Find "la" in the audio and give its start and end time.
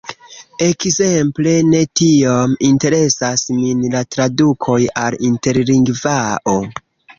3.97-4.03